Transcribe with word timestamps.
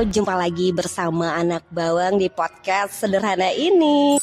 jumpa 0.00 0.32
lagi 0.32 0.72
bersama 0.72 1.36
anak 1.36 1.60
bawang 1.68 2.16
di 2.16 2.32
podcast 2.32 3.04
sederhana 3.04 3.52
ini. 3.52 4.16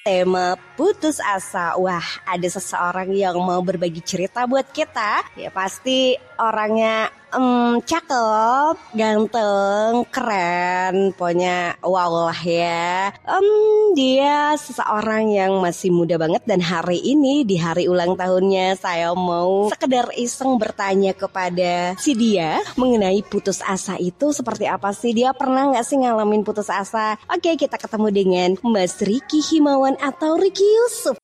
Tema 0.00 0.56
putus 0.80 1.20
asa. 1.20 1.76
Wah, 1.76 2.04
ada 2.24 2.48
seseorang 2.48 3.12
yang 3.12 3.36
mau 3.44 3.60
berbagi 3.60 4.00
cerita 4.00 4.48
buat 4.48 4.72
kita. 4.72 5.36
Ya 5.36 5.52
pasti 5.52 6.16
orangnya 6.40 7.12
um, 7.34 7.78
cakep, 7.82 8.76
ganteng, 8.94 10.06
keren, 10.10 11.14
pokoknya 11.14 11.78
wow 11.82 12.30
lah 12.30 12.40
ya. 12.42 13.14
Um, 13.26 13.94
dia 13.94 14.54
seseorang 14.58 15.30
yang 15.30 15.58
masih 15.62 15.90
muda 15.94 16.18
banget 16.18 16.42
dan 16.46 16.62
hari 16.62 16.98
ini 17.02 17.42
di 17.46 17.58
hari 17.58 17.86
ulang 17.86 18.14
tahunnya 18.14 18.78
saya 18.78 19.14
mau 19.14 19.70
sekedar 19.70 20.10
iseng 20.18 20.58
bertanya 20.58 21.14
kepada 21.14 21.94
si 21.98 22.14
dia 22.14 22.62
mengenai 22.74 23.22
putus 23.26 23.62
asa 23.62 23.98
itu 23.98 24.34
seperti 24.34 24.66
apa 24.66 24.90
sih? 24.94 25.14
Dia 25.14 25.34
pernah 25.34 25.70
nggak 25.70 25.86
sih 25.86 25.98
ngalamin 25.98 26.42
putus 26.42 26.70
asa? 26.70 27.18
Oke, 27.30 27.54
kita 27.54 27.78
ketemu 27.78 28.08
dengan 28.10 28.50
Mas 28.66 28.98
Riki 29.02 29.42
Himawan 29.42 29.98
atau 29.98 30.38
Riki 30.38 30.64
Yusuf. 30.64 31.16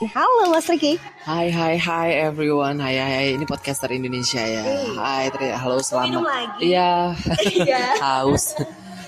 Halo 0.00 0.48
Mas 0.48 0.64
Riki. 0.66 0.96
Hai 1.22 1.46
hai 1.48 1.76
hai 1.76 2.08
everyone. 2.18 2.80
Hai 2.80 2.96
hai, 2.96 3.12
hai. 3.12 3.28
ini 3.32 3.44
podcaster 3.44 3.92
Indonesia 3.92 4.40
ya. 4.40 4.62
Hai, 4.96 5.28
Tri. 5.28 5.52
Halo 5.52 5.78
selamat. 5.78 6.08
minum 6.08 6.24
lagi? 6.24 6.58
Iya. 6.64 7.12
Iya. 7.54 7.82
Haus. 8.02 8.56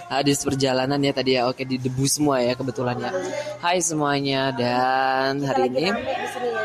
Habis 0.05 0.45
perjalanan 0.45 1.01
ya 1.01 1.11
tadi 1.11 1.35
ya. 1.35 1.49
Oke, 1.49 1.65
di 1.65 1.77
debu 1.77 2.05
semua 2.05 2.39
ya 2.39 2.55
kebetulan 2.55 2.95
ya. 2.97 3.11
Hai 3.59 3.81
semuanya 3.81 4.53
dan 4.53 5.43
hari 5.43 5.67
ini 5.69 5.89
ya. 5.89 5.95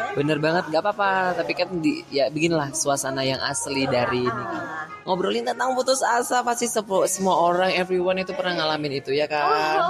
bener 0.10 0.38
banget 0.38 0.68
nggak 0.68 0.82
apa-apa 0.82 1.12
tapi 1.38 1.54
kan 1.54 1.70
di, 1.80 2.02
ya 2.10 2.28
beginilah 2.28 2.74
suasana 2.74 3.22
yang 3.22 3.38
asli 3.40 3.86
dari 3.86 4.26
ini 4.26 4.44
kan. 4.44 4.90
ngobrolin 5.06 5.46
tentang 5.46 5.72
putus 5.72 6.02
asa 6.02 6.42
pasti 6.42 6.66
sepo- 6.66 7.06
semua 7.06 7.38
orang 7.40 7.72
everyone 7.72 8.18
itu 8.18 8.34
pernah 8.34 8.58
ngalamin 8.58 9.00
itu 9.00 9.14
ya 9.14 9.30
Oh, 9.30 9.38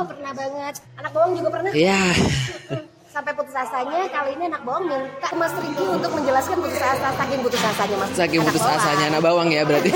kan 0.06 0.12
pernah 0.12 0.32
banget. 0.32 0.76
Anak 0.96 1.12
bawang 1.12 1.32
juga 1.34 1.50
pernah. 1.50 1.72
ya 1.72 2.14
Sampai 3.10 3.34
putus 3.34 3.52
asanya 3.52 4.06
kali 4.08 4.38
ini 4.38 4.46
anak 4.46 4.62
bawang 4.62 4.86
minta 4.86 5.30
Mas 5.34 5.50
Riki 5.58 5.82
untuk 5.82 6.14
menjelaskan 6.14 6.62
putus 6.62 6.78
asa 6.78 7.10
saking 7.12 7.40
putus 7.42 7.58
asanya 7.60 7.96
Mas. 7.98 8.10
saking 8.14 8.40
Anak 8.40 8.48
putus 8.48 8.62
bawang. 8.62 8.78
asanya 8.80 9.06
anak 9.10 9.22
bawang 9.22 9.48
ya 9.50 9.62
berarti 9.66 9.92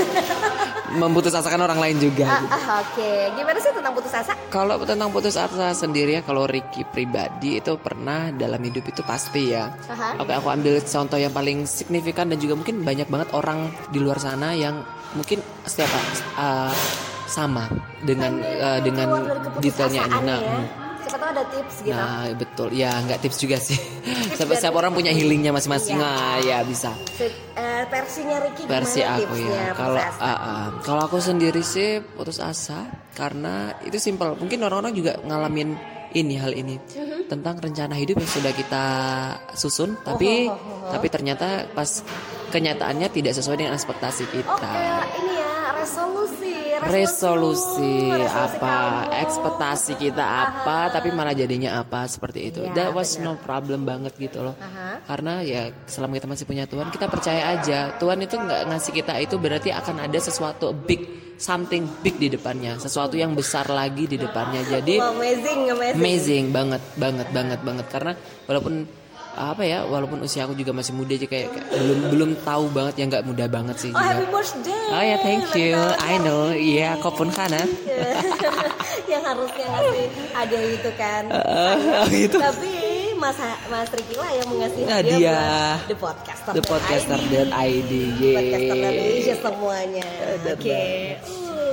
memputus 1.02 1.30
asakan 1.30 1.62
orang 1.62 1.78
lain 1.78 1.96
juga 1.98 2.26
Ah, 2.26 2.42
ah, 2.50 2.82
Oke, 2.82 3.10
gimana 3.32 3.58
sih 3.58 3.70
tentang 3.70 3.94
putus 3.94 4.10
asa? 4.10 4.34
Kalau 4.50 4.82
tentang 4.82 5.10
putus 5.10 5.34
asa 5.34 5.70
sendiri 5.72 6.18
ya, 6.18 6.22
kalau 6.22 6.42
Ricky 6.44 6.82
pribadi 6.84 7.62
itu 7.62 7.78
pernah 7.78 8.30
dalam 8.30 8.58
hidup 8.58 8.82
itu 8.82 9.02
pasti 9.02 9.54
ya. 9.54 9.70
Aha. 9.90 10.18
Oke, 10.18 10.34
aku 10.34 10.50
ambil 10.50 10.78
contoh 10.78 11.18
yang 11.18 11.30
paling 11.30 11.66
signifikan 11.66 12.26
dan 12.26 12.38
juga 12.38 12.54
mungkin 12.54 12.82
banyak 12.82 13.06
banget 13.06 13.30
orang 13.30 13.70
di 13.90 13.98
luar 13.98 14.18
sana 14.18 14.54
yang 14.54 14.82
mungkin 15.14 15.38
setiap 15.62 15.90
uh, 16.34 16.74
sama 17.26 17.70
dengan 18.02 18.42
uh, 18.42 18.78
dengan 18.82 19.22
detailnya 19.58 20.02
ini. 20.04 20.18
Nah, 20.20 20.38
ya. 20.38 20.58
Siapa 21.04 21.16
tahu 21.20 21.30
ada 21.36 21.44
tips 21.52 21.74
gitu. 21.84 21.92
nah 21.92 22.24
betul. 22.32 22.68
Ya 22.72 22.90
nggak 22.96 23.20
tips 23.20 23.38
juga 23.38 23.56
sih. 23.60 23.76
Setiap, 24.34 24.56
setiap 24.56 24.74
orang 24.74 24.90
punya 24.90 25.12
healingnya 25.12 25.52
masing-masing. 25.52 25.94
Iya. 25.94 26.02
Nah, 26.02 26.36
ya 26.40 26.58
bisa. 26.64 26.90
Eh, 27.54 27.82
versinya 27.86 28.40
Ricky 28.40 28.64
Versi 28.64 29.00
aku 29.04 29.34
ya. 29.36 29.76
Kalau 29.76 30.00
ah, 30.00 30.24
ah. 30.24 30.66
kalau 30.80 31.02
aku 31.04 31.20
sendiri 31.20 31.60
sih 31.60 32.00
putus 32.00 32.40
asa 32.40 32.88
karena 33.12 33.76
itu 33.84 34.00
simpel. 34.00 34.34
Mungkin 34.34 34.64
orang-orang 34.64 34.96
juga 34.96 35.20
ngalamin 35.20 35.76
ini 36.14 36.38
hal 36.38 36.54
ini 36.54 36.78
Mhm. 36.78 37.26
tentang 37.26 37.58
rencana 37.58 37.98
hidup 37.98 38.16
yang 38.16 38.30
sudah 38.30 38.54
kita 38.54 38.84
susun, 39.52 39.98
tapi 40.00 40.46
Oh, 40.46 40.54
oh, 40.54 40.58
oh, 40.58 40.86
oh. 40.86 40.90
tapi 40.94 41.06
ternyata 41.10 41.66
pas 41.70 41.90
kenyataannya 42.48 43.10
tidak 43.10 43.34
sesuai 43.34 43.58
dengan 43.58 43.74
ekspektasi 43.74 44.22
Oh, 44.22 44.30
kita. 44.30 44.54
kayak 44.62 45.04
ini 45.18 45.34
ya, 45.34 45.54
resolusi. 45.84 46.52
Resolusi 46.84 47.92
resolusi 48.12 48.34
apa, 48.34 48.76
kamu. 49.08 49.22
ekspektasi 49.24 49.92
kita 50.00 50.24
apa, 50.24 50.90
tapi 50.90 51.08
malah 51.14 51.32
jadinya 51.36 51.80
apa 51.80 52.04
seperti 52.10 52.50
itu. 52.50 52.60
Iya, 52.64 52.74
That 52.74 52.90
was 52.92 53.14
benar. 53.16 53.36
no 53.36 53.40
problem 53.40 53.86
banget 53.86 54.12
gitu 54.18 54.42
loh. 54.42 54.56
Aha. 54.58 55.04
Karena 55.04 55.40
ya 55.44 55.70
selama 55.86 56.18
kita 56.18 56.26
masih 56.28 56.44
punya 56.48 56.64
Tuhan, 56.66 56.88
kita 56.90 57.06
percaya 57.06 57.42
aja. 57.56 57.94
Tuhan 57.96 58.18
itu 58.24 58.36
nggak 58.36 58.60
ngasih 58.72 58.92
kita 58.92 59.14
itu 59.20 59.36
berarti 59.38 59.70
akan 59.70 59.96
ada 60.02 60.18
sesuatu 60.18 60.74
big, 60.74 61.36
something 61.38 61.86
big 62.02 62.16
di 62.18 62.28
depannya, 62.32 62.80
sesuatu 62.80 63.14
yang 63.14 63.32
besar 63.36 63.68
lagi 63.70 64.08
di 64.08 64.16
depannya. 64.18 64.64
Jadi 64.66 64.98
amazing, 64.98 65.60
amazing. 65.70 66.00
amazing 66.00 66.44
banget, 66.50 66.82
banget, 66.98 67.28
banget, 67.30 67.60
banget. 67.62 67.86
Karena 67.92 68.12
walaupun 68.48 69.03
apa 69.34 69.62
ya, 69.62 69.82
walaupun 69.84 70.22
usia 70.22 70.46
aku 70.46 70.54
juga 70.54 70.70
masih 70.70 70.94
muda 70.94 71.12
aja 71.12 71.26
kayak, 71.26 71.48
kayak 71.50 71.66
belum 71.74 71.98
belum 72.14 72.30
tahu 72.40 72.64
banget 72.70 72.94
ya 72.98 73.04
nggak 73.10 73.24
muda 73.26 73.44
banget 73.46 73.76
sih 73.78 73.90
Oh, 73.90 74.00
happy 74.00 74.26
birthday. 74.30 74.82
Oh 74.90 75.02
ya, 75.02 75.16
thank 75.20 75.44
you. 75.54 75.74
I 75.98 76.14
know. 76.22 76.50
Iya, 76.50 76.98
kau 76.98 77.10
pun 77.10 77.28
kana. 77.30 77.58
yang 79.10 79.22
harusnya 79.22 79.66
ngasih 79.68 80.06
ada 80.34 80.58
itu 80.64 80.90
kan. 80.94 81.22
gitu. 82.10 82.38
Tapi 82.38 82.72
Mas 83.14 83.38
Mas 83.70 83.90
Riki 83.94 84.14
lah 84.18 84.30
yang 84.34 84.48
mengasih 84.50 84.82
Hadiah. 84.84 85.78
buat 85.78 85.88
The 85.88 85.96
Podcaster. 85.96 86.52
The 86.52 86.62
podcaster.id. 86.62 87.92
Yeay. 88.20 88.34
Podcaster 88.36 88.76
Indonesia 88.76 89.34
semuanya. 89.40 90.08
Oke. 90.44 90.82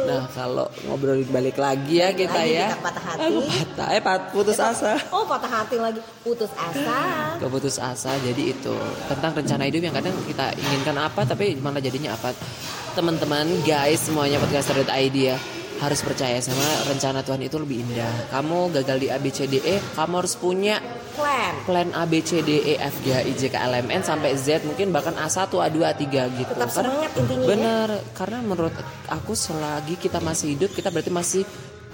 Nah, 0.01 0.25
kalau 0.33 0.66
ngobrol 0.89 1.22
balik 1.29 1.61
lagi 1.61 2.01
ya 2.01 2.09
kita 2.09 2.33
lagi 2.33 2.57
ya. 2.57 2.67
kita. 2.73 3.00
Aku 3.22 3.42
patah, 3.46 3.88
eh 3.94 4.02
pat, 4.02 4.22
putus 4.34 4.58
asa. 4.58 4.98
Oh 5.14 5.30
patah 5.30 5.52
hati 5.62 5.78
lagi 5.78 6.02
putus 6.26 6.50
asa. 6.58 7.00
Keputus 7.38 7.78
asa 7.78 8.18
jadi 8.26 8.54
itu 8.58 8.76
tentang 9.06 9.38
rencana 9.38 9.70
hidup 9.70 9.82
yang 9.86 9.96
kadang 9.96 10.16
kita 10.26 10.58
inginkan 10.58 10.98
apa 10.98 11.22
tapi 11.28 11.54
malah 11.62 11.78
jadinya 11.78 12.18
apa. 12.18 12.34
Teman-teman, 12.98 13.48
guys, 13.64 14.09
semuanya 14.09 14.42
podcaster.id 14.42 15.16
ya 15.16 15.38
harus 15.82 16.06
percaya 16.06 16.38
sama 16.38 16.62
rencana 16.86 17.26
Tuhan 17.26 17.42
itu 17.42 17.58
lebih 17.58 17.82
indah. 17.82 18.30
Kamu 18.30 18.70
gagal 18.70 18.98
di 19.02 19.08
ABCDE, 19.09 19.98
kamu 19.98 20.14
harus 20.22 20.38
punya 20.38 20.78
Plan. 21.12 21.53
plan 21.68 21.90
A 21.92 22.08
B 22.08 22.22
C 22.24 22.40
D 22.46 22.62
E 22.62 22.74
F 22.78 23.02
G 23.03 23.12
H 23.12 23.20
I 23.26 23.34
J 23.34 23.42
K 23.52 23.56
L 23.66 23.74
M 23.82 23.90
N 23.90 24.00
sampai 24.06 24.38
Z 24.38 24.64
mungkin 24.64 24.94
bahkan 24.94 25.18
A1 25.18 25.50
A2 25.50 25.78
A3 25.82 26.03
gitu. 26.38 26.52
Tetap 26.53 26.72
semangat 26.72 27.12
intinya 27.18 27.44
ya. 27.44 27.50
Bener, 27.50 27.90
karena 28.16 28.40
menurut 28.46 28.76
aku 29.09 29.34
selagi 29.34 29.98
kita 29.98 30.22
masih 30.24 30.56
hidup 30.56 30.72
kita 30.72 30.94
berarti 30.94 31.12
masih 31.12 31.44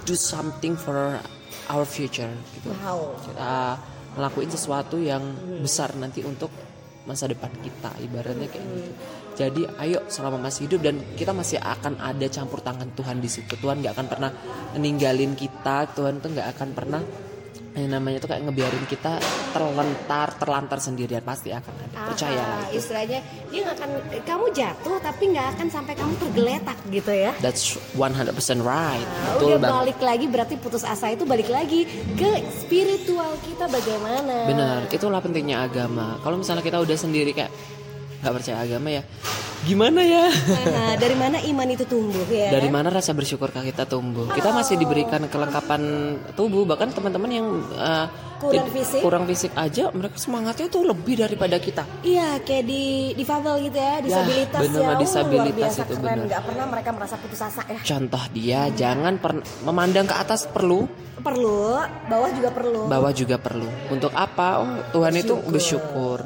do 0.08 0.16
something 0.16 0.72
for 0.72 1.20
our 1.68 1.84
future 1.84 2.32
gitu. 2.56 2.72
Wow. 2.80 3.20
Kita 3.20 3.76
ngelakuin 4.16 4.48
sesuatu 4.48 4.96
yang 4.96 5.20
besar 5.60 5.92
nanti 6.00 6.24
untuk 6.24 6.48
masa 7.04 7.28
depan 7.28 7.52
kita 7.60 7.92
ibaratnya 8.00 8.48
kayak 8.48 8.64
gitu. 8.64 8.92
Jadi 9.38 9.62
ayo 9.84 10.04
selama 10.10 10.50
masih 10.50 10.66
hidup 10.66 10.80
dan 10.82 10.96
kita 11.14 11.30
masih 11.36 11.60
akan 11.60 12.00
ada 12.00 12.26
campur 12.26 12.64
tangan 12.64 12.88
Tuhan 12.96 13.20
di 13.20 13.30
situ. 13.30 13.54
Tuhan 13.60 13.84
nggak 13.84 13.94
akan 13.94 14.06
pernah 14.08 14.30
meninggalin 14.74 15.36
kita. 15.36 15.92
Tuhan 15.92 16.24
tuh 16.24 16.32
nggak 16.34 16.48
akan 16.56 16.68
pernah 16.72 17.02
yang 17.76 17.90
namanya 17.94 18.18
tuh 18.18 18.28
kayak 18.32 18.48
ngebiarin 18.48 18.84
kita 18.88 19.20
terlentar 19.52 20.34
terlantar 20.40 20.78
sendirian 20.80 21.20
pasti 21.22 21.52
akan 21.52 21.72
ada. 21.74 22.10
Percaya 22.10 22.40
Ah, 22.40 22.66
istilahnya 22.72 23.18
dia 23.52 23.60
nggak 23.64 23.76
akan 23.76 23.90
kamu 24.24 24.46
jatuh 24.52 24.96
tapi 24.98 25.22
nggak 25.36 25.46
akan 25.58 25.66
sampai 25.68 25.92
kamu 25.94 26.12
tergeletak 26.16 26.78
gitu 26.88 27.12
ya. 27.12 27.30
that's 27.38 27.76
100% 27.94 28.32
right. 28.60 28.98
Nah, 29.04 29.36
betul 29.36 29.48
udah 29.54 29.58
bang 29.60 29.72
balik 29.84 29.98
lagi 30.00 30.24
berarti 30.26 30.54
putus 30.56 30.82
asa 30.82 31.12
itu 31.12 31.22
balik 31.22 31.48
lagi 31.48 31.84
ke 32.16 32.30
spiritual 32.56 33.36
kita 33.44 33.68
bagaimana. 33.68 34.48
benar 34.48 34.80
itulah 34.88 35.20
pentingnya 35.20 35.62
agama. 35.62 36.16
Kalau 36.20 36.36
misalnya 36.40 36.64
kita 36.64 36.78
udah 36.80 36.96
sendiri 36.96 37.30
kayak 37.32 37.52
nggak 38.18 38.34
percaya 38.34 38.58
agama 38.58 38.88
ya 38.90 39.02
gimana 39.60 40.00
ya 40.00 40.26
Nah, 40.68 40.94
dari 40.94 41.14
mana 41.14 41.38
iman 41.40 41.68
itu 41.68 41.82
tumbuh 41.82 42.22
ya? 42.26 42.50
dari 42.50 42.66
mana 42.66 42.88
rasa 42.88 43.10
bersyukur 43.10 43.50
kita 43.50 43.84
tumbuh 43.84 44.30
kita 44.30 44.50
masih 44.50 44.74
diberikan 44.74 45.26
kelengkapan 45.26 45.82
tubuh 46.32 46.62
bahkan 46.62 46.88
teman-teman 46.88 47.26
yang 47.28 47.46
uh, 47.74 48.06
Kurang 48.38 48.70
fisik. 48.70 49.02
kurang 49.02 49.24
fisik 49.26 49.50
aja 49.52 49.90
mereka 49.90 50.14
semangatnya 50.14 50.70
tuh 50.70 50.86
lebih 50.86 51.18
daripada 51.18 51.58
kita 51.58 51.82
Iya, 52.00 52.38
kayak 52.38 52.64
di 52.64 52.82
difabel 53.12 53.66
gitu 53.66 53.74
ya, 53.74 53.98
disabilitas 53.98 54.60
bener, 54.62 54.78
ya. 54.78 54.86
Uh, 54.88 54.96
disabilitas 54.96 55.42
luar 55.42 55.58
biasa 55.58 55.80
itu 55.80 55.90
keren. 55.90 56.02
bener. 56.06 56.26
Nggak 56.30 56.42
pernah 56.46 56.64
mereka 56.68 56.90
merasa 56.94 57.14
putus 57.18 57.40
asa 57.40 57.62
ya. 57.66 57.80
contoh 57.84 58.22
dia 58.30 58.60
jangan 58.72 59.14
pernah 59.18 59.42
memandang 59.64 60.06
ke 60.06 60.14
atas 60.16 60.46
perlu 60.46 60.86
Perlu, 61.18 61.82
bawah 62.06 62.30
juga 62.30 62.50
perlu. 62.54 62.80
bawah 62.86 63.10
juga 63.10 63.36
perlu 63.36 63.66
untuk 63.90 64.14
apa 64.14 64.62
oh 64.62 64.70
Tuhan 64.88 65.14
itu 65.14 65.34
Bersyukur. 65.34 65.50
bersyukur 65.50 66.18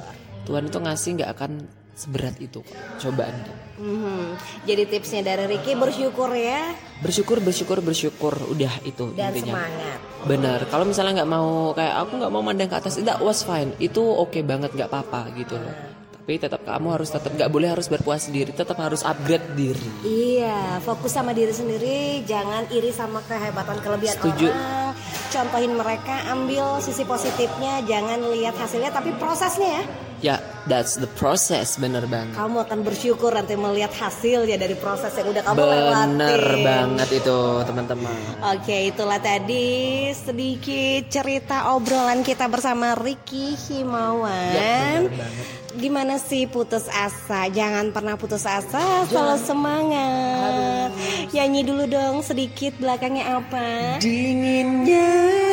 Tuhan 0.45 0.69
itu 0.69 0.79
ngasih 0.79 1.11
nggak 1.17 1.31
akan 1.33 1.51
seberat 1.93 2.35
itu 2.41 2.65
cobaan. 2.99 3.35
Mhm. 3.77 4.37
Jadi 4.65 4.83
tipsnya 4.87 5.21
dari 5.23 5.45
Ricky 5.47 5.75
bersyukur 5.75 6.33
ya 6.33 6.73
bersyukur 7.03 7.43
bersyukur 7.43 7.79
bersyukur 7.83 8.35
udah 8.49 8.71
itu 8.87 9.11
dan 9.13 9.35
intinya 9.35 9.59
semangat. 9.59 9.99
benar 10.23 10.59
kalau 10.71 10.87
misalnya 10.87 11.19
nggak 11.19 11.31
mau 11.31 11.75
kayak 11.75 11.95
aku 11.99 12.13
nggak 12.15 12.31
mau 12.31 12.43
mandang 12.47 12.71
ke 12.71 12.77
atas 12.79 12.95
that 13.03 13.19
was 13.19 13.43
fine 13.43 13.75
itu 13.77 13.99
oke 13.99 14.39
banget 14.47 14.71
nggak 14.71 14.87
apa-apa 14.87 15.35
gitu 15.35 15.59
loh 15.59 15.75
tapi 16.15 16.39
tetap 16.39 16.63
kamu 16.63 16.95
harus 16.95 17.11
tetap 17.11 17.35
nggak 17.35 17.51
boleh 17.51 17.75
harus 17.75 17.91
berpuas 17.91 18.31
diri 18.31 18.55
tetap 18.55 18.79
harus 18.79 19.03
upgrade 19.03 19.43
diri 19.59 19.83
Iya, 20.07 20.79
fokus 20.79 21.11
sama 21.11 21.35
diri 21.35 21.51
sendiri, 21.51 22.23
jangan 22.23 22.71
iri 22.71 22.95
sama 22.95 23.19
kehebatan 23.27 23.83
kelebihan 23.83 24.15
Setuju. 24.15 24.47
orang. 24.47 24.95
Contohin 25.29 25.75
mereka, 25.75 26.23
ambil 26.31 26.79
sisi 26.79 27.03
positifnya, 27.03 27.83
jangan 27.83 28.23
lihat 28.31 28.55
hasilnya 28.55 28.91
tapi 28.91 29.11
prosesnya 29.19 29.71
ya. 29.73 29.83
ya 30.23 30.37
That's 30.63 30.95
the 30.95 31.11
process, 31.19 31.75
bener 31.75 32.07
banget. 32.07 32.39
Kamu 32.39 32.63
akan 32.63 32.87
bersyukur 32.87 33.35
nanti 33.35 33.59
melihat 33.59 33.91
hasilnya 33.99 34.55
dari 34.55 34.79
proses 34.79 35.11
yang 35.19 35.35
udah 35.35 35.43
kamu 35.43 35.59
Bener 35.59 36.39
lewatin. 36.39 36.63
banget 36.63 37.09
itu 37.19 37.39
teman-teman. 37.67 38.21
Oke, 38.55 38.95
itulah 38.95 39.19
tadi 39.19 39.67
sedikit 40.15 41.11
cerita 41.11 41.75
obrolan 41.75 42.23
kita 42.23 42.47
bersama 42.47 42.95
Ricky 42.95 43.59
Himawan. 43.59 44.55
Ya, 44.55 45.03
bener 45.03 45.19
banget. 45.19 45.47
Gimana 45.73 46.21
sih 46.21 46.45
putus 46.47 46.85
asa? 46.87 47.49
Jangan 47.49 47.91
pernah 47.91 48.15
putus 48.15 48.45
asa, 48.45 49.09
selalu 49.09 49.41
semangat. 49.41 50.93
Nyanyi 51.33 51.65
dulu 51.65 51.89
dong 51.89 52.21
sedikit 52.21 52.77
belakangnya 52.77 53.41
apa? 53.41 53.97
Dinginnya 53.99 55.11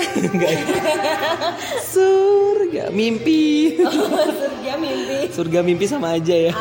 Mimpi. 2.91 3.77
Surga 4.59 4.73
mimpi. 4.77 5.17
Surga 5.33 5.59
mimpi 5.65 5.85
sama 5.89 6.13
aja 6.13 6.35
ya. 6.35 6.53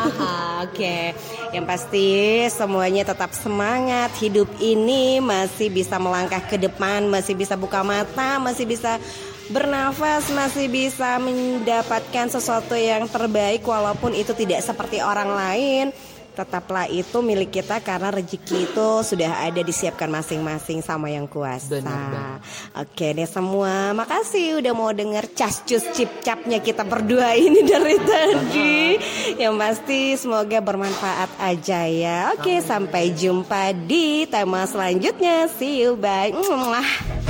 Oke. 0.65 1.13
Yang 1.53 1.65
pasti 1.65 2.07
semuanya 2.49 3.03
tetap 3.05 3.33
semangat. 3.35 4.13
Hidup 4.17 4.49
ini 4.61 5.21
masih 5.21 5.69
bisa 5.69 6.01
melangkah 6.01 6.41
ke 6.41 6.57
depan, 6.57 7.05
masih 7.05 7.37
bisa 7.37 7.53
buka 7.53 7.85
mata, 7.85 8.41
masih 8.41 8.65
bisa 8.65 8.97
bernafas, 9.49 10.29
masih 10.29 10.69
bisa 10.69 11.17
mendapatkan 11.17 12.29
sesuatu 12.29 12.77
yang 12.77 13.09
terbaik 13.09 13.65
walaupun 13.65 14.13
itu 14.13 14.31
tidak 14.37 14.61
seperti 14.61 15.01
orang 15.01 15.33
lain. 15.33 15.85
Tetaplah 16.33 16.87
itu 16.87 17.19
milik 17.19 17.61
kita 17.61 17.81
karena 17.83 18.13
rezeki 18.13 18.69
itu 18.69 18.89
sudah 19.03 19.43
ada 19.45 19.61
disiapkan 19.61 20.07
masing-masing 20.07 20.79
sama 20.81 21.11
yang 21.11 21.25
kuasa. 21.29 21.79
Benar. 21.79 22.39
Oke 22.77 23.11
deh 23.13 23.27
semua, 23.27 23.91
makasih 23.93 24.61
udah 24.61 24.73
mau 24.73 24.91
denger 24.91 25.31
cascus 25.35 25.83
cip 25.93 26.09
capnya 26.23 26.59
kita 26.59 26.85
berdua 26.87 27.35
ini 27.35 27.61
dari 27.65 27.97
tadi. 28.01 28.75
Yang 29.37 29.55
pasti 29.55 29.99
semoga 30.17 30.59
bermanfaat 30.59 31.29
aja 31.39 31.85
ya. 31.87 32.33
Oke, 32.35 32.59
sampai 32.59 33.13
jumpa 33.13 33.71
di 33.73 34.25
tema 34.27 34.65
selanjutnya. 34.65 35.47
See 35.59 35.83
you 35.83 35.95
bye. 35.99 36.33
Mwah. 36.33 37.28